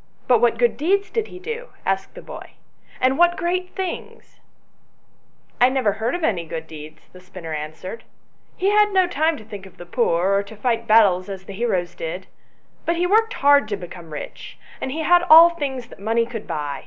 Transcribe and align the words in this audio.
"But 0.26 0.40
what 0.40 0.58
good 0.58 0.76
deeds 0.76 1.10
did 1.10 1.28
he 1.28 1.38
do?" 1.38 1.68
asked 1.86 2.14
the 2.16 2.22
boy," 2.22 2.54
and 3.00 3.16
what 3.16 3.36
great 3.36 3.70
things 3.76 4.40
?""I 5.60 5.68
never 5.68 5.92
heard 5.92 6.12
of 6.16 6.24
any 6.24 6.44
good 6.44 6.66
deeds," 6.66 7.02
the 7.12 7.20
spinner 7.20 7.52
answered;" 7.54 8.02
he 8.56 8.70
had 8.72 8.90
no 8.92 9.06
time 9.06 9.36
to 9.36 9.44
think 9.44 9.66
of 9.66 9.76
the 9.76 9.86
poor, 9.86 10.34
or 10.34 10.42
to 10.42 10.56
fight 10.56 10.88
battles 10.88 11.28
as 11.28 11.44
the 11.44 11.52
heroes 11.52 11.94
did; 11.94 12.26
but 12.84 12.96
he 12.96 13.06
worked 13.06 13.34
hard 13.34 13.68
to* 13.68 13.76
become 13.76 14.12
rich, 14.12 14.58
and 14.80 14.90
he 14.90 15.02
had 15.04 15.22
all 15.30 15.50
things 15.50 15.86
that 15.86 16.00
money 16.00 16.26
could 16.26 16.48
buy." 16.48 16.86